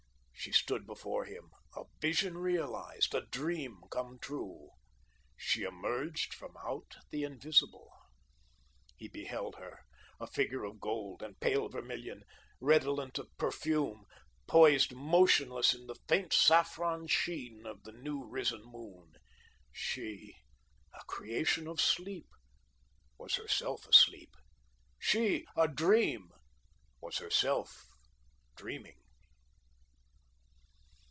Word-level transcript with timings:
She 0.43 0.51
stood 0.51 0.87
before 0.87 1.25
him, 1.25 1.51
a 1.77 1.83
Vision 1.99 2.35
realised 2.35 3.13
a 3.13 3.21
dream 3.27 3.79
come 3.91 4.17
true. 4.17 4.71
She 5.37 5.61
emerged 5.61 6.33
from 6.33 6.57
out 6.65 6.95
the 7.11 7.21
invisible. 7.23 7.91
He 8.97 9.07
beheld 9.07 9.57
her, 9.57 9.81
a 10.19 10.25
figure 10.25 10.63
of 10.63 10.79
gold 10.79 11.21
and 11.21 11.39
pale 11.39 11.69
vermilion, 11.69 12.23
redolent 12.59 13.19
of 13.19 13.29
perfume, 13.37 14.05
poised 14.47 14.93
motionless 14.95 15.75
in 15.75 15.85
the 15.85 15.93
faint 16.07 16.33
saffron 16.33 17.05
sheen 17.05 17.67
of 17.67 17.83
the 17.83 17.91
new 17.91 18.25
risen 18.25 18.63
moon. 18.63 19.13
She, 19.71 20.37
a 20.91 21.03
creation 21.05 21.67
of 21.67 21.79
sleep, 21.79 22.25
was 23.19 23.35
herself 23.35 23.87
asleep. 23.87 24.33
She, 24.97 25.45
a 25.55 25.67
dream, 25.67 26.31
was 26.99 27.19
herself 27.19 27.85
dreaming. 28.55 28.97